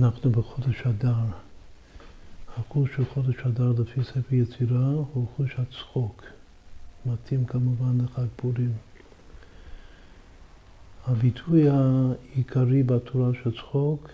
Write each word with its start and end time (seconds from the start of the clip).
אנחנו 0.00 0.30
בחודש 0.30 0.82
אדר. 0.86 1.24
החוש 2.56 2.90
של 2.96 3.04
חודש 3.04 3.36
אדר 3.46 3.72
לפי 3.82 4.04
ספר 4.04 4.34
יצירה 4.34 4.90
הוא 5.12 5.26
חוש 5.36 5.54
הצחוק. 5.58 6.22
מתאים 7.06 7.44
כמובן 7.44 8.04
לחג 8.04 8.26
פורים. 8.36 8.72
הביטוי 11.06 11.68
העיקרי 11.68 12.82
בתורה 12.82 13.30
של 13.42 13.56
צחוק 13.56 14.08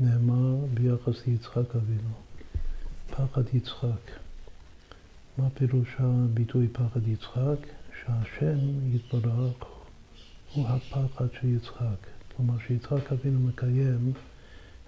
נאמר 0.00 0.64
ביחס 0.74 1.26
ליצחק 1.26 1.76
אבינו. 1.76 2.14
פחד 3.10 3.54
יצחק. 3.54 4.10
מה 5.38 5.50
פירוש 5.50 5.88
הביטוי 5.98 6.68
פחד 6.68 7.08
יצחק? 7.08 7.58
שהשם 8.00 8.58
יתברך 8.94 9.54
הוא 10.54 10.68
הפחד 10.68 11.26
של 11.40 11.48
יצחק. 11.48 12.06
כלומר 12.36 12.54
שיצחק 12.66 13.12
אבינו 13.12 13.40
מקיים 13.40 14.12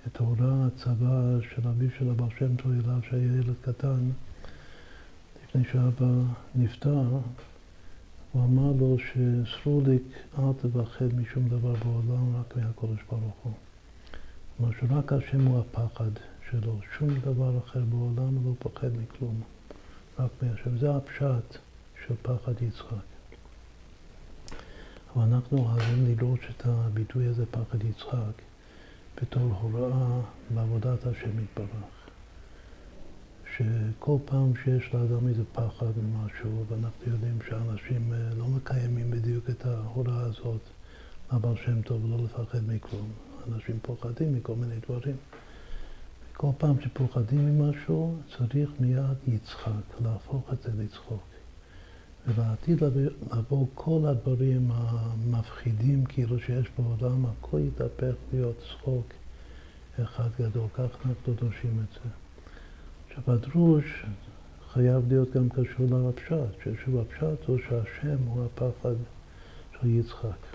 את 0.06 0.20
ההוראה, 0.20 0.66
הצבא 0.66 1.40
של 1.54 1.68
אביו 1.68 1.88
של 1.98 2.10
הבעל 2.10 2.28
שם 2.38 2.56
טוב 2.56 2.72
אליו 2.72 2.98
שהיה 3.10 3.22
ילד 3.22 3.54
קטן, 3.62 4.10
לפני 5.44 5.64
שאבא 5.72 6.06
נפטר, 6.54 7.04
הוא 8.32 8.44
אמר 8.44 8.72
לו 8.80 8.96
שסרוליק 8.98 10.02
אל 10.38 10.52
תפחד 10.52 11.14
משום 11.14 11.48
דבר 11.48 11.74
בעולם, 11.74 12.36
רק 12.36 12.56
מהקודש 12.56 13.00
ברוך 13.10 13.36
הוא. 13.42 13.52
כלומר 14.56 14.72
שרק 14.80 15.12
השם 15.12 15.46
הוא 15.46 15.60
הפחד 15.60 16.10
שלו, 16.50 16.80
שום 16.98 17.08
דבר 17.18 17.58
אחר 17.58 17.80
בעולם 17.80 18.46
לא 18.46 18.52
פוחד 18.58 18.90
מכלום, 19.02 19.40
רק 20.18 20.30
מהשם. 20.42 20.78
זה 20.78 20.96
הפשט 20.96 21.58
של 22.06 22.14
פחד 22.22 22.62
יצחק. 22.62 22.96
אבל 25.16 25.22
אנחנו 25.22 25.58
אוהבים 25.58 26.06
לראות 26.06 26.40
את 26.50 26.62
הביטוי 26.66 27.26
הזה, 27.26 27.46
פחד 27.46 27.84
יצחק, 27.84 28.42
בתור 29.22 29.52
הוראה 29.60 30.20
לעבודת 30.54 31.06
השם 31.06 31.30
יתברך. 31.44 32.00
שכל 33.56 34.16
פעם 34.24 34.52
שיש 34.64 34.94
לאדם 34.94 35.28
איזה 35.28 35.42
פחד 35.52 35.86
או 35.86 36.02
משהו, 36.24 36.64
ואנחנו 36.68 37.12
יודעים 37.12 37.38
שאנשים 37.48 38.12
אה, 38.12 38.34
לא 38.38 38.44
מקיימים 38.48 39.10
בדיוק 39.10 39.50
את 39.50 39.66
ההוראה 39.66 40.20
הזאת 40.20 40.60
לבעל 41.32 41.56
שם 41.56 41.82
טוב, 41.82 42.10
לא 42.10 42.24
לפחד 42.24 42.58
מכלום. 42.68 43.08
אנשים 43.48 43.78
פוחדים 43.82 44.34
מכל 44.34 44.54
מיני 44.54 44.74
דברים. 44.88 45.16
כל 46.32 46.50
פעם 46.58 46.80
שפוחדים 46.80 47.46
ממשהו, 47.46 48.16
צריך 48.36 48.70
מיד 48.80 49.16
יצחק, 49.26 50.00
להפוך 50.04 50.52
את 50.52 50.62
זה 50.62 50.82
לצחוק. 50.82 51.22
ולעתיד 52.26 52.82
לבוא 53.32 53.66
כל 53.74 54.00
הדברים 54.06 54.70
המפחידים 54.74 56.04
כאילו 56.04 56.38
שיש 56.38 56.70
בעולם, 56.78 57.26
הכל 57.26 57.60
יתהפך 57.60 58.14
להיות 58.32 58.56
צחוק 58.58 59.06
אחד 60.02 60.28
גדול. 60.38 60.68
כך 60.74 61.06
אנחנו 61.06 61.34
דורשים 61.34 61.84
את 61.84 61.92
זה. 61.94 62.10
עכשיו 63.08 63.34
הדרוש 63.34 64.04
חייב 64.72 65.08
להיות 65.08 65.30
גם 65.30 65.48
קשור 65.48 65.86
ששוב 66.64 66.98
הפשט 66.98 67.46
הוא 67.46 67.58
שהשם 67.58 68.16
הוא 68.26 68.44
הפחד 68.44 68.94
של 69.72 69.88
יצחק. 69.88 70.50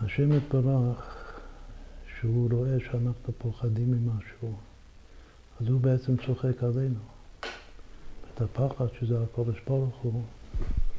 השם 0.00 0.32
יתברך, 0.32 1.32
שהוא 2.18 2.50
רואה 2.52 2.76
שאנחנו 2.80 3.32
פוחדים 3.38 3.90
ממשהו, 3.90 4.56
אז 5.60 5.68
הוא 5.68 5.80
בעצם 5.80 6.16
צוחק 6.26 6.62
עלינו. 6.62 7.00
את 8.34 8.40
הפחד 8.40 8.86
שזה 9.00 9.22
הקודש 9.22 9.56
ברוך 9.66 9.96
הוא, 9.96 10.22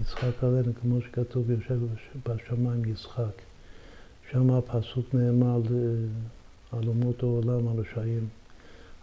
יצחק 0.02 0.44
עלינו, 0.44 0.72
כמו 0.82 1.02
שכתוב, 1.02 1.52
יושב 1.52 1.80
בשמיים 2.26 2.86
יצחק. 2.86 3.42
שם 4.32 4.52
הפסוק 4.52 5.14
נאמר 5.14 5.62
על 6.72 6.88
אומות 6.88 7.24
העולם, 7.24 7.68
על 7.68 7.80
רשעים. 7.80 8.28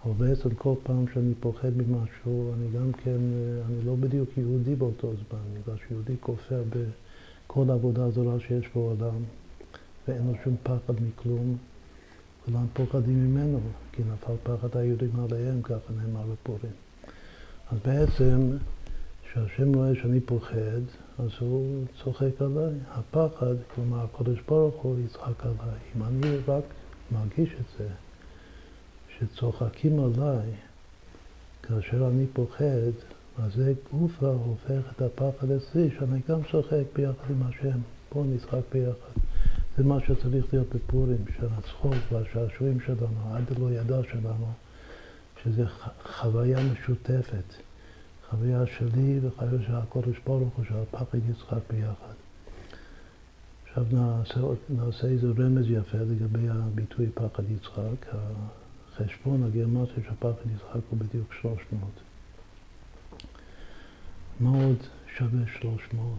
אבל 0.04 0.12
בעצם 0.12 0.54
כל 0.54 0.74
פעם 0.82 1.04
שאני 1.14 1.34
פוחד 1.40 1.70
ממשהו, 1.76 2.52
אני 2.54 2.66
גם 2.78 2.92
כן, 2.92 3.18
אני 3.66 3.84
לא 3.84 3.94
בדיוק 3.94 4.28
יהודי 4.38 4.74
באותו 4.74 5.12
זמן, 5.12 5.60
בגלל 5.62 5.76
שיהודי 5.88 6.14
כופר 6.20 6.62
בכל 6.70 7.70
העבודה 7.70 8.04
הזולה 8.04 8.40
שיש 8.40 8.64
בעולם, 8.74 9.22
ואין 10.08 10.26
לו 10.26 10.32
שום 10.44 10.56
פחד 10.62 10.94
מכלום, 11.08 11.56
כולם 12.44 12.66
פוחדים 12.72 13.24
ממנו, 13.24 13.60
כי 13.92 14.02
נפל 14.12 14.34
פחד 14.42 14.76
היהודים 14.76 15.20
עליהם, 15.20 15.62
ככה 15.62 15.92
נאמר 15.96 16.26
בפורים. 16.32 16.72
אז 17.72 17.78
בעצם, 17.84 18.56
כשהשם 19.34 19.74
רואה 19.74 19.94
שאני 19.94 20.20
פוחד, 20.20 20.80
אז 21.18 21.30
הוא 21.40 21.84
צוחק 22.02 22.42
עליי. 22.42 22.74
הפחד, 22.90 23.54
כלומר 23.74 24.04
הקדוש 24.04 24.38
ברוך 24.48 24.74
הוא 24.82 24.96
יצחק 25.04 25.42
עליי. 25.42 25.78
אם 25.96 26.02
אני 26.02 26.36
רק 26.48 26.64
מרגיש 27.12 27.50
את 27.60 27.78
זה, 27.78 27.88
שצוחקים 29.18 30.00
עליי 30.00 30.50
כאשר 31.62 32.08
אני 32.08 32.26
פוחד, 32.32 32.94
אז 33.38 33.54
זה 33.54 33.72
גופה 33.92 34.26
הופך 34.26 34.92
את 34.96 35.02
הפחד 35.02 35.50
אצלי, 35.50 35.90
שאני 35.98 36.20
גם 36.28 36.38
צוחק 36.50 36.84
ביחד 36.94 37.30
עם 37.30 37.42
השם. 37.42 37.78
בואו 38.12 38.24
נצחק 38.24 38.62
ביחד. 38.72 39.20
זה 39.76 39.84
מה 39.84 40.00
שצריך 40.00 40.44
להיות 40.52 40.74
בפורים, 40.74 41.24
של 41.38 41.46
הצחוק 41.58 41.94
והשעשועים 42.12 42.80
שלנו, 42.80 43.34
עד 43.34 43.58
לא 43.58 43.70
ידע 43.70 44.00
שלנו, 44.12 44.52
שזה 45.42 45.64
חוויה 46.04 46.58
משותפת. 46.72 47.73
חוויה 48.30 48.66
שלי 48.66 49.20
וחוויה 49.22 49.62
של 49.66 49.74
הקודש 49.74 50.18
ברוך 50.26 50.54
הוא, 50.56 50.64
של 50.64 50.74
הפחד 50.76 51.18
יצחק 51.30 51.58
ביחד. 51.70 52.14
עכשיו 53.66 53.84
נעשה, 53.92 54.40
נעשה 54.68 55.06
איזה 55.06 55.26
רמז 55.38 55.70
יפה 55.70 55.98
לגבי 55.98 56.48
הביטוי 56.48 57.06
פחד 57.14 57.42
יצחק. 57.50 58.14
החשבון 58.92 59.42
הגרמטי 59.42 59.92
של 59.94 60.14
פחד 60.18 60.50
יצחק 60.54 60.80
הוא 60.90 60.98
בדיוק 60.98 61.32
300. 61.40 61.90
מה 64.40 64.50
עוד 64.64 64.78
שווה 65.16 65.46
300? 65.60 66.18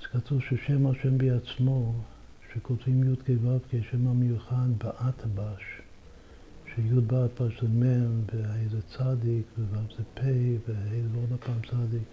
אז 0.00 0.06
כתוב 0.06 0.40
ששם 0.42 0.86
השם 0.86 1.18
בעצמו, 1.18 1.94
שכותבים 2.52 3.12
י"ק 3.12 3.28
ו"ק, 3.42 3.82
שם 3.90 4.06
המיוחד 4.06 4.68
באטבש. 4.78 5.83
שי' 6.74 7.00
באטבש 7.06 7.60
זה 7.60 7.68
מ' 7.68 8.20
וה' 8.34 8.68
זה 8.70 8.82
צדיק 8.82 9.46
וו' 9.58 9.96
זה 9.96 10.04
פ' 10.14 10.20
וה' 10.68 11.08
זה 11.12 11.18
עוד 11.30 11.40
פעם 11.40 11.60
צדיק. 11.70 12.08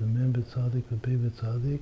זה 0.00 0.06
מ' 0.06 0.32
בצדיק 0.32 0.84
ופ' 0.92 1.08
בצדיק. 1.08 1.80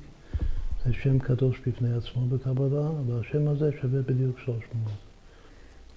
זה 0.85 0.93
שם 0.93 1.19
קדוש 1.19 1.61
בפני 1.67 1.93
עצמו 1.93 2.27
בקבלה, 2.27 2.91
והשם 3.07 3.49
הזה 3.49 3.71
שווה 3.81 4.03
בדיוק 4.03 4.39
300. 4.39 4.93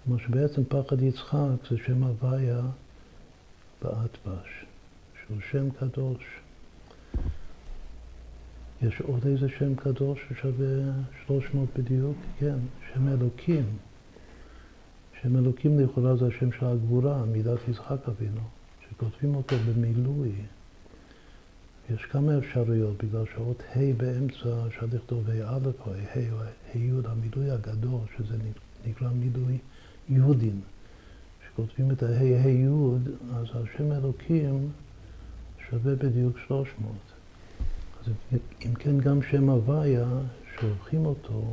כלומר 0.04 0.20
שבעצם 0.24 0.62
פחד 0.64 1.02
יצחק 1.02 1.70
זה 1.70 1.78
שם 1.86 2.04
הוויה 2.04 2.62
באטבש, 3.82 4.66
שהוא 5.22 5.38
שם 5.52 5.70
קדוש. 5.70 6.24
יש 8.82 9.02
עוד 9.02 9.28
איזה 9.28 9.50
שם 9.50 9.76
קדוש 9.76 10.20
ששווה 10.30 10.92
300 11.28 11.70
בדיוק? 11.78 12.18
כן, 12.40 12.58
שם 12.94 13.08
אלוקים. 13.08 13.66
שם 15.24 15.38
אלוקים 15.38 15.80
לכאורה 15.80 16.16
זה 16.16 16.28
השם 16.28 16.52
של 16.52 16.66
הגבורה, 16.66 17.26
מידת 17.26 17.60
יצחק 17.68 18.08
אבינו, 18.08 18.42
שכותבים 18.90 19.36
אותו 19.36 19.56
במילוי. 19.58 20.32
יש 21.90 22.06
כמה 22.06 22.38
אפשרויות, 22.38 23.04
בגלל 23.04 23.24
שעות 23.36 23.64
ה' 23.76 23.80
באמצע 23.98 24.68
אפשר 24.68 24.86
לכתוב 24.94 25.30
ה' 25.30 25.56
א' 25.56 25.68
או 25.86 25.94
ה' 25.94 26.32
או 26.32 26.42
ה' 26.42 26.78
י', 26.78 26.92
המילוי 27.06 27.52
הגדול, 27.52 28.00
שזה 28.18 28.36
נקרא 28.86 29.10
מילוי 29.10 29.58
יודין. 30.10 30.60
כשכותבים 31.42 31.92
את 31.92 32.04
ה' 32.04 32.08
ה' 32.08 32.50
י', 32.50 32.68
אז 33.34 33.46
השם 33.54 33.92
אלוקים 33.92 34.70
שווה 35.70 35.96
בדיוק 35.96 36.38
300. 36.48 36.92
אז 38.02 38.14
אם 38.66 38.74
כן 38.74 38.98
גם 38.98 39.22
שם 39.22 39.50
הוויה, 39.50 40.08
שהולכים 40.56 41.06
אותו, 41.06 41.44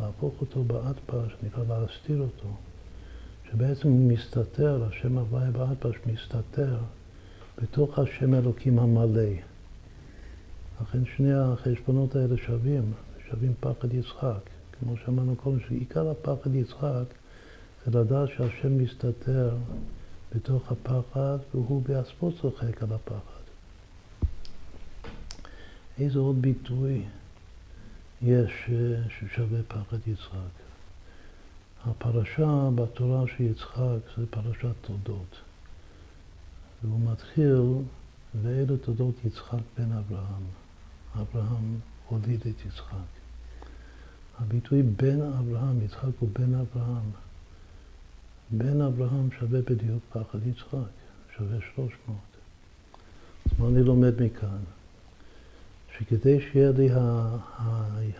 להפוך 0.00 0.34
אותו 0.40 0.64
באטפש, 0.64 1.36
נקרא 1.42 1.64
להסתיר 1.68 2.20
אותו. 2.20 2.48
שבעצם 3.50 3.88
הוא 3.88 4.12
מסתתר, 4.12 4.84
השם 4.84 5.18
הוויה 5.18 5.50
באטפש 5.50 5.96
מסתתר 6.06 6.78
בתוך 7.62 7.98
השם 7.98 8.34
אלוקים 8.34 8.78
המלא. 8.78 9.30
לכן 10.82 10.98
שני 11.16 11.32
החשבונות 11.32 12.16
האלה 12.16 12.36
שווים, 12.36 12.92
שווים 13.30 13.52
פחד 13.60 13.94
יצחק. 13.94 14.40
כמו 14.80 14.96
שאמרנו 14.96 15.36
קודם, 15.36 15.60
שעיקר 15.68 16.10
הפחד 16.10 16.54
יצחק 16.54 17.04
זה 17.86 18.00
לדעת 18.00 18.28
שהשם 18.28 18.78
מסתתר 18.78 19.56
בתוך 20.34 20.72
הפחד 20.72 21.38
והוא 21.54 21.82
בעצמו 21.82 22.32
צוחק 22.40 22.82
על 22.82 22.92
הפחד. 22.92 23.38
איזה 25.98 26.18
עוד 26.18 26.42
ביטוי 26.42 27.02
יש 28.22 28.50
אה, 28.68 29.02
ששווה 29.08 29.62
פחד 29.68 29.98
יצחק? 30.06 30.67
הפרשה 31.86 32.68
בתורה 32.74 33.24
של 33.26 33.44
יצחק 33.44 33.98
זה 34.16 34.26
פרשת 34.30 34.74
תולדות. 34.80 35.36
והוא 36.84 37.00
מתחיל, 37.12 37.62
ואלו 38.42 38.76
תולדות 38.76 39.14
יצחק 39.24 39.58
בן 39.78 39.92
אברהם. 39.92 40.42
אברהם 41.14 41.78
הוליד 42.08 42.40
את 42.40 42.66
יצחק. 42.66 43.08
הביטוי 44.38 44.82
בן 44.82 45.20
אברהם, 45.20 45.82
יצחק 45.84 46.10
הוא 46.18 46.28
בן 46.32 46.54
אברהם. 46.54 47.10
בן 48.50 48.80
אברהם 48.80 49.28
שווה 49.38 49.60
בדיוק 49.62 50.02
פחד 50.12 50.46
יצחק, 50.46 50.90
שווה 51.36 51.58
300. 51.74 52.18
אז 53.46 53.58
מה 53.58 53.68
אני 53.68 53.82
לומד 53.82 54.22
מכאן? 54.22 54.58
שכדי 55.98 56.40
שיהיה 56.40 56.70
לי 56.70 56.88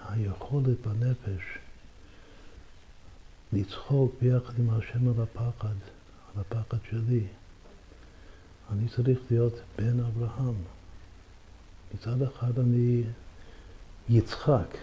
היכולת 0.08 0.86
בנפש 0.86 1.58
לצחוק 3.58 4.14
ביחד 4.22 4.52
עם 4.58 4.70
השם 4.70 5.08
על 5.08 5.22
הפחד, 5.22 5.74
על 6.34 6.40
הפחד 6.40 6.78
שלי, 6.90 7.26
אני 8.72 8.88
צריך 8.88 9.18
להיות 9.30 9.54
בן 9.78 10.00
אברהם. 10.00 10.54
מצד 11.94 12.22
אחד 12.22 12.58
אני 12.58 13.02
יצחק, 14.08 14.76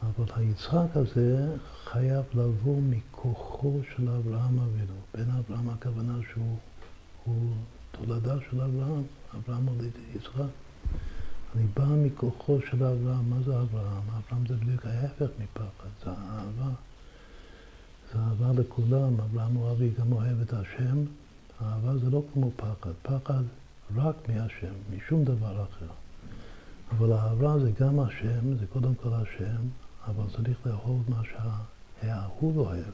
אבל 0.00 0.24
היצחק 0.36 0.86
הזה 0.94 1.56
חייב 1.84 2.24
לבוא 2.34 2.80
מכוחו 2.82 3.80
של 3.96 4.08
אברהם 4.08 4.58
אבינו. 4.58 4.94
בן 5.14 5.30
אברהם 5.30 5.68
הכוונה 5.70 6.18
שהוא 6.32 7.52
תולדה 7.90 8.36
של 8.50 8.60
אברהם, 8.60 9.02
אברהם 9.34 9.68
על 9.68 9.74
ידי 9.74 10.18
יצחק. 10.18 10.50
אני 11.56 11.64
בא 11.74 11.84
מכוחו 11.84 12.58
של 12.70 12.84
אברהם. 12.84 13.30
מה 13.30 13.36
זה 13.44 13.60
אברהם? 13.60 14.02
אברהם 14.08 14.46
זה 14.48 14.54
בדיוק 14.54 14.86
ההפך 14.86 15.28
מפחד, 15.38 15.88
זה 16.04 16.10
אהבה. 16.10 16.70
אהבה 18.16 18.60
לכולם. 18.60 19.20
אברהם 19.20 19.54
הוא 19.54 19.70
אבי 19.70 19.90
גם 19.98 20.12
אוהב 20.12 20.40
את 20.40 20.52
השם. 20.52 21.04
אהבה 21.62 21.98
זה 21.98 22.10
לא 22.10 22.22
כמו 22.32 22.50
פחד. 22.56 22.92
פחד 23.02 23.42
רק 23.96 24.28
מהשם, 24.28 24.72
משום 24.96 25.24
דבר 25.24 25.62
אחר. 25.62 25.92
אבל 26.90 27.12
אהבה 27.12 27.58
זה 27.58 27.70
גם 27.80 28.00
השם, 28.00 28.56
זה 28.60 28.66
קודם 28.72 28.94
כל 28.94 29.08
השם, 29.12 29.62
אבל 30.06 30.24
צריך 30.36 30.66
לאהוב 30.66 31.02
מה 31.08 31.22
שהאהוב 31.30 32.58
אוהב. 32.58 32.92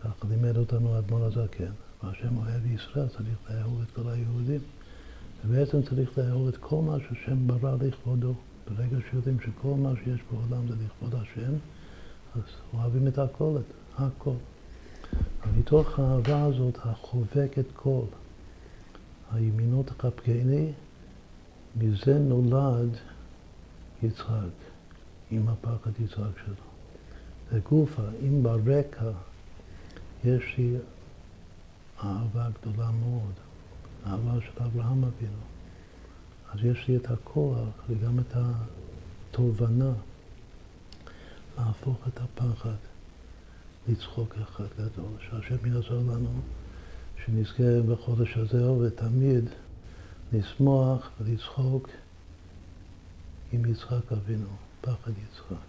ככה 0.00 0.28
לימד 0.28 0.56
אותנו 0.56 0.94
האדמו"ר 0.94 1.24
הזקן. 1.24 1.72
והשם 2.02 2.36
אוהב 2.36 2.66
ישראל, 2.66 3.08
צריך 3.08 3.36
לאהוב 3.50 3.82
את 3.82 3.90
כל 3.90 4.10
היהודים. 4.10 4.60
ובעצם 5.44 5.82
צריך 5.82 6.18
לאהוב 6.18 6.48
את 6.48 6.56
כל 6.56 6.82
מה 6.82 6.96
שהשם 7.08 7.46
ברא 7.46 7.76
לכבודו. 7.80 8.34
ברגע 8.70 8.96
שיודעים 9.10 9.40
שכל 9.40 9.74
מה 9.78 9.92
שיש 10.04 10.20
בעולם 10.30 10.68
זה 10.68 10.74
לכבוד 10.84 11.14
השם, 11.14 11.52
אז 12.34 12.42
אוהבים 12.74 13.08
את 13.08 13.18
הכל, 13.18 13.56
את 13.58 13.72
הכל. 13.98 14.34
ומתוך 15.46 15.98
האהבה 15.98 16.42
הזאת 16.42 16.78
החובקת 16.84 17.64
כל, 17.74 18.04
הימינות 19.32 19.86
תחבקני, 19.86 20.72
מזה 21.76 22.18
נולד 22.18 22.96
יצחק, 24.02 24.56
עם 25.30 25.48
הפחד 25.48 25.90
יצחק 26.00 26.38
שלו. 26.44 26.54
זה 27.52 27.60
גופה, 27.68 28.02
אם 28.22 28.42
ברקע 28.42 29.10
יש 30.24 30.54
לי 30.58 30.76
אהבה 32.04 32.48
גדולה 32.60 32.90
מאוד, 32.90 33.32
אהבה 34.06 34.40
של 34.40 34.62
אברהם 34.62 35.04
אבינו, 35.04 35.42
אז 36.52 36.64
יש 36.64 36.88
לי 36.88 36.96
את 36.96 37.10
הכוח 37.10 37.68
וגם 37.88 38.20
את 38.20 38.36
התובנה 38.36 39.92
להפוך 41.58 41.96
את 42.08 42.20
הפחד 42.20 42.76
לצחוק 43.88 44.34
אחד 44.42 44.64
גדול, 44.78 45.12
שהשם 45.20 45.66
יעזור 45.66 46.00
לנו 46.00 46.40
שנזכה 47.24 47.82
בחודש 47.88 48.36
הזה 48.36 48.70
ותמיד 48.70 49.44
לשמוח 50.32 51.10
ולצחוק 51.20 51.88
עם 53.52 53.64
יצחק 53.70 54.12
אבינו, 54.12 54.48
פחד 54.80 55.10
יצחק. 55.10 55.66